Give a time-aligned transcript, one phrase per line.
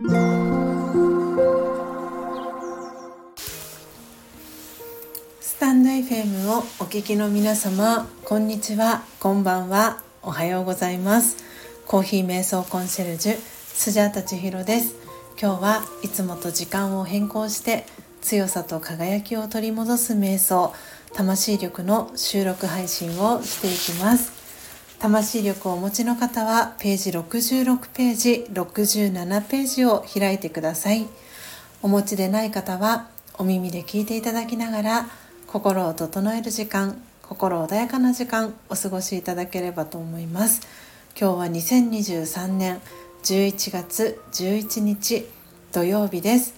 [0.00, 0.04] ス
[5.58, 11.38] タンド FM をお聞きの皆様こんにちはこんばんはおはようございます。
[11.84, 14.94] コーヒー瞑想コンシェルジュスジャータ千尋です。
[15.36, 17.84] 今日はいつもと時間を変更して
[18.20, 20.72] 強さと輝きを取り戻す瞑想
[21.12, 24.37] 魂力の収録配信をしていきます。
[25.00, 31.06] 魂力をお持ちの方はページ66ページ67ページを開いてください。
[31.82, 33.06] お持ちでない方は
[33.38, 35.06] お耳で聞いていただきながら
[35.46, 40.62] 心を整える時間心穏やかな時間お過ごしいただければと思います。
[41.18, 42.80] 今日は2023年
[43.22, 45.26] 11月11日
[45.70, 46.54] 土曜日です。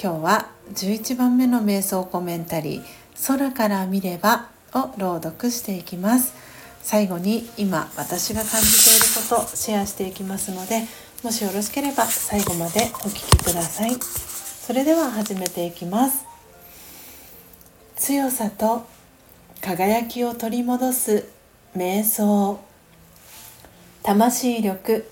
[0.00, 2.82] 今日は11番目の瞑想コメンタリー
[3.26, 6.34] 空から見ればを朗読していきます。
[6.82, 10.82] 最後に今私が感じていることシェアしていきますので
[11.22, 13.96] もしよろしければ最後までお聞きください。
[14.00, 16.24] それでは始めていきます。
[17.96, 18.86] 強さと
[19.60, 21.28] 輝きを取り戻す
[21.76, 22.58] 瞑想。
[24.02, 25.08] 魂力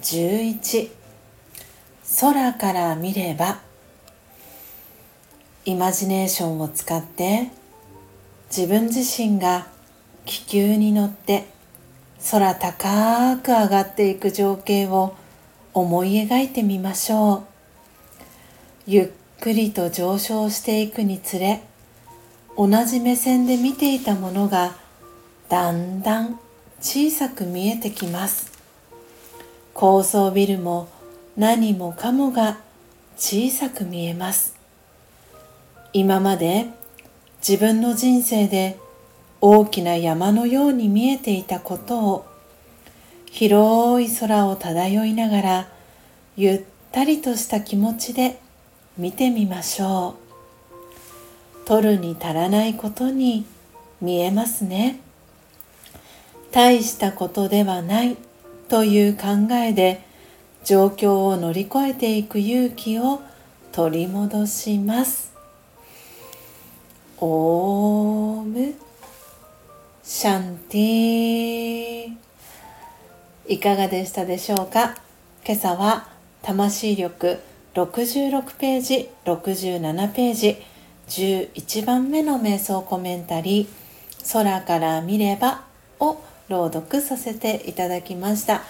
[0.00, 0.90] 11
[2.20, 3.58] 空から見れば
[5.64, 7.50] イマジネーションを使って
[8.50, 9.68] 自分自身が
[10.26, 11.44] 気球に乗って
[12.32, 15.14] 空高く上がっていく情景を
[15.72, 17.42] 思い描いてみましょう。
[18.88, 19.08] ゆっ
[19.40, 21.62] くりと上昇していくにつれ
[22.58, 24.74] 同じ目線で見ていたものが
[25.48, 26.40] だんだん
[26.80, 28.50] 小さく見えてきます。
[29.74, 30.88] 高層ビルも
[31.36, 32.58] 何もかもが
[33.16, 34.56] 小さく見えます。
[35.92, 36.66] 今まで
[37.46, 38.78] 自分の人生で
[39.40, 42.26] 大きな山のように見えていたことを
[43.30, 45.68] 広い空を漂いながら
[46.36, 48.38] ゆったりとした気持ちで
[48.98, 50.16] 見てみましょ
[51.64, 51.66] う。
[51.66, 53.46] 取るに足らないことに
[54.02, 55.00] 見えますね。
[56.52, 58.16] 大したことではない
[58.68, 60.04] という考えで
[60.64, 63.22] 状況を乗り越えていく勇気を
[63.72, 65.29] 取り戻します。
[67.22, 68.74] オーム
[70.02, 72.16] シャンティ
[73.46, 74.96] いかがでしたでしょうか？
[75.44, 76.08] 今朝は
[76.40, 77.40] 魂力
[77.74, 80.56] 66ページ67ページ
[81.08, 85.64] 11番目の瞑想コメンタリー空から見れば
[85.98, 88.62] を朗読させていただきました。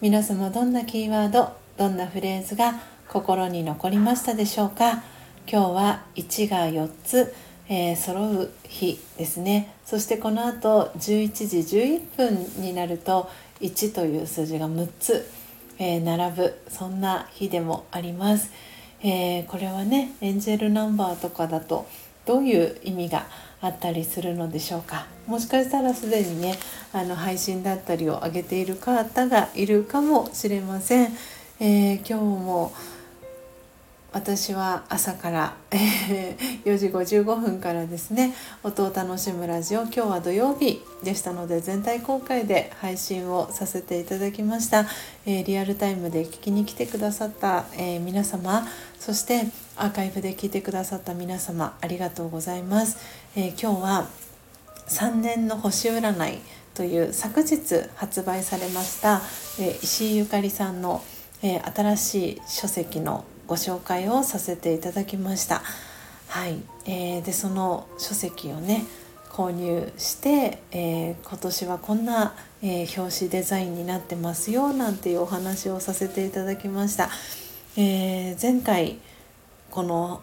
[0.00, 5.02] 皆様どんなキーワードどんなフレーズが心に残りましたでしょうか？
[5.46, 7.34] 今日は1が4つ
[7.70, 9.74] えー、揃う日ですね。
[9.84, 13.28] そしてこの後11時11分になると
[13.60, 15.30] 1という数字が6つ、
[15.78, 18.50] えー、並ぶそんな日でもあります、
[19.02, 21.86] えー、これはねエンジェルナンバーとかだと
[22.24, 23.26] どういう意味が
[23.60, 25.06] あったりするのでしょうか。
[25.26, 26.58] もしかしたらすでにね
[26.92, 31.16] あの配信だったりを上げている方がいるかもしれません、
[31.60, 32.72] え今日も
[34.10, 35.56] 私は朝から、
[36.64, 44.86] 4時55分からですね音を楽しむラジオ今日は土曜日でしたので全体公開で配信をさせていただきました、
[45.26, 48.66] えー、リアルタイムで聞きに来てくださった、えー、皆様
[48.98, 52.96] そしてアーカイブで聞いてくださった皆様ありがとうございます、
[53.36, 54.06] え今日は
[54.88, 56.38] 3年の星占い
[56.72, 59.20] という昨日発売されました、
[59.60, 61.04] え石井ゆかりさんの、
[61.42, 65.62] え新しい書籍のご紹介をさせていただきました。
[66.28, 68.84] はい、えー、でその書籍をね
[69.30, 77.08] 購入して、えー、今年はこんな、えー、表紙デザインになってますよなんていうお話をさせていただきました。
[77.76, 78.98] えー、前回
[79.70, 80.20] この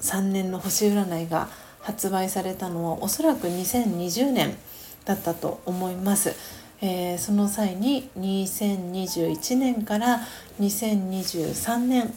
[0.00, 1.48] 3年の星占いが
[1.80, 4.56] 発売されたのはおそらく2020年
[5.04, 6.34] だったと思います。
[6.80, 10.20] えー、その際に2021年から
[10.60, 12.12] 2023年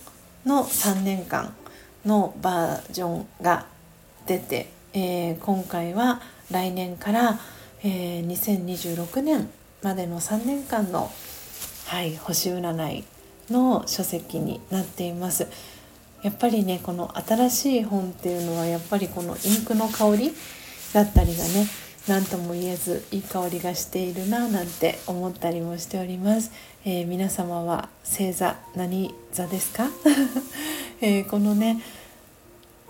[0.47, 1.53] の3年間
[2.05, 3.67] のバージョンが
[4.25, 7.39] 出て、えー、今回は来年から、
[7.83, 9.49] えー、2026年
[9.83, 11.11] までの3年間の、
[11.87, 13.03] はい、星占い
[13.51, 15.47] の書籍になっています。
[16.23, 20.31] やっぱりねこの新しい本っていうのはやっぱりこのインクの香り
[20.93, 21.67] だったりがね
[22.07, 26.51] 何とも言えずいい香りがしているななんて思ったりもしております、
[26.85, 29.89] えー、皆様は星座何座ですか、
[31.01, 31.81] えー、このね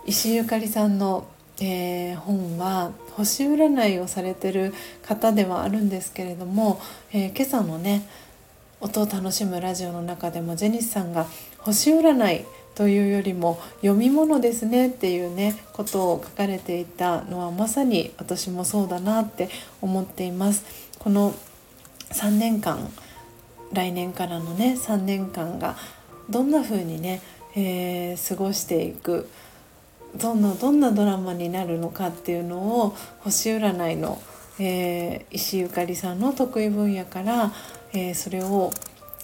[0.06, 1.26] 石井ゆかりさんの、
[1.60, 6.80] えー、本は星占いをされてる方ではあるんですけれども、
[7.12, 8.08] え今朝のね
[8.80, 11.26] 音を楽しむラジオの中でもジェニスさんが
[11.58, 12.46] 星占い
[12.78, 19.50] というよりも読み物ですねっていうねことを書かれていたのはまさに私もそうだなって
[19.82, 20.64] 思っています。
[21.00, 21.34] この
[22.12, 22.88] 3年間
[23.74, 25.76] 来年からのね3年間が
[26.30, 27.24] どんな風にね、
[27.56, 29.28] えー、過ごしていく
[30.16, 34.22] どんなどんなドラマになるのかっていうのを星占いの、
[34.60, 37.52] えー、石ゆかりさんの得意分野から、
[37.94, 38.70] えー、それを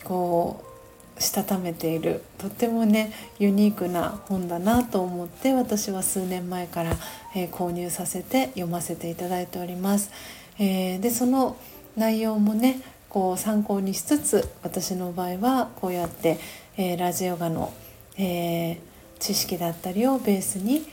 [0.03, 0.72] こう
[1.19, 6.95] したためているとってもねユニークな本だなと思って私は数年前から、
[7.35, 10.11] えー、購入させて読ませていただいております。
[10.59, 11.57] えー、でその
[11.95, 16.39] 内容もねこう参考にしつつ私の場合はこうやって、
[16.77, 17.71] えー、ラジオガの、
[18.17, 18.79] えー、
[19.19, 20.83] 知識だったりをベースに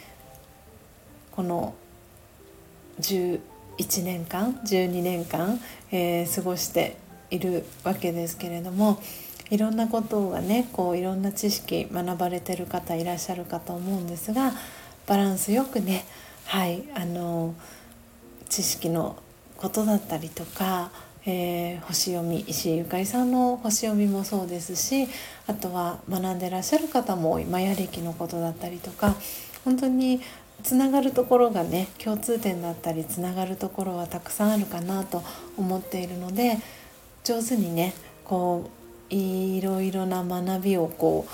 [1.31, 1.75] この
[3.01, 3.41] 11
[4.03, 5.59] 年間12年間、
[5.91, 6.97] えー、過ごして
[7.31, 9.01] いるわけですけれども
[9.51, 14.53] いろんなことがねこういろんな知識学ばれてる方いらっしゃるかと思うんですが
[15.07, 16.05] バランスよくね
[16.47, 17.55] はいあの
[18.49, 19.17] 知識の
[19.57, 20.91] ことだったりとか
[21.27, 25.07] えー、星読み石井ゆかりさんの星読みもそうですし
[25.47, 29.15] あとは学んでらっしゃる方もマヤ暦のことだったりとか
[29.65, 30.23] 本当に
[30.63, 35.23] つながるところがね共通点だったりつながるところはたくさんあるかなと
[35.59, 36.59] 思っているので
[37.23, 37.93] 上手にね
[38.25, 38.80] こう
[39.11, 41.27] いろいろな学びをこ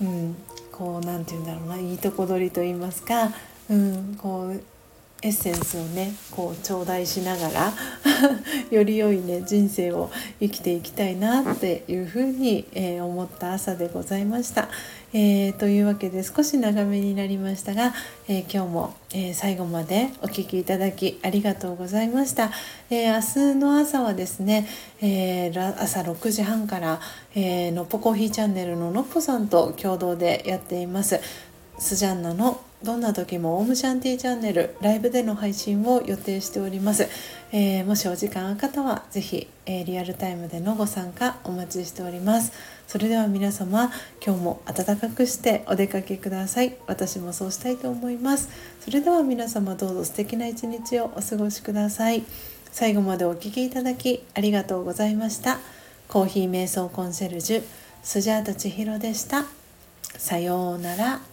[0.00, 0.36] う、うん、
[0.72, 3.30] こうなんて言うんだろうないいとこ取りと言いますか、
[3.68, 4.62] うん、こう
[5.22, 7.72] エッセンスをねこう頂戴しながら
[8.70, 14.68] より良いね人生を生きていきたいなっていうふうに、えー、思った朝でございました。
[15.12, 17.92] えー、というわけで少し長めになりましたが、
[18.28, 22.52] えー、今日も、え最後までお聴きいただきありがとうございました。
[22.90, 24.68] え明日の朝はですね、
[25.02, 27.00] え朝6時半から、
[27.34, 31.20] えのっぽコーヒーチャンネルののっぽさんと共同でやっています。
[31.80, 37.08] スジャンナのどんな時もオームシャンティチャンネルライブでの配信を予定しております、
[37.52, 42.52] えー、もしお時間ある方はぜひ、えー、リアルタイムでのご参加お待ちしております。
[42.86, 43.90] それでは皆様
[44.24, 46.76] 今日も暖かくしてお出かけください。
[46.86, 48.50] 私もそうしたいと思います。
[48.80, 52.24] それでは皆様どうぞ素敵な一日をお過ごしください。
[52.72, 55.58] 最後までお聴きいただきありがとうございました。
[56.08, 57.62] コーヒー瞑想コンシェルジュ
[58.02, 59.44] スジャータ千尋でした。
[60.18, 61.29] さようなら。